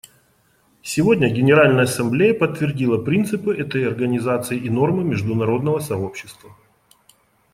Сегодня 0.81 1.29
Генеральная 1.29 1.83
Ассамблея 1.83 2.33
подтвердила 2.33 2.97
принципы 2.97 3.55
этой 3.55 3.85
Организации 3.87 4.57
и 4.57 4.67
нормы 4.67 5.03
международного 5.03 5.77
сообщества. 5.77 6.57